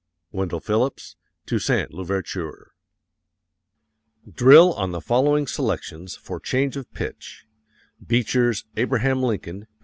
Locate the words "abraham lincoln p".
8.75-9.67